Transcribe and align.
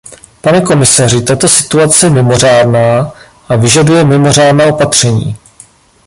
Pane 0.41 0.61
komisaři, 0.61 1.21
tato 1.21 1.47
situace 1.49 2.05
je 2.05 2.09
mimořádná 2.09 3.11
a 3.49 3.55
vyžaduje 3.55 4.03
mimořádná 4.03 4.65
opatření. 4.65 5.37